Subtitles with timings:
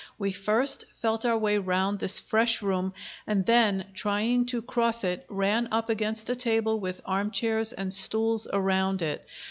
[0.17, 2.91] We first felt our way round this fresh room,
[3.27, 7.93] and then, trying to cross it, ran up against a table with arm chairs and
[7.93, 9.23] stools around it.